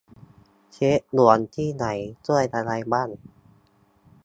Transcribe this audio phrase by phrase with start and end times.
[0.73, 1.85] เช็กด่วนที่ไหน
[2.25, 3.09] ช่วยอะไรบ้าง